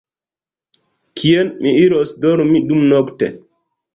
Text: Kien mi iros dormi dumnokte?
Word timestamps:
Kien 1.21 1.51
mi 1.65 1.75
iros 1.83 2.15
dormi 2.25 2.63
dumnokte? 2.73 3.29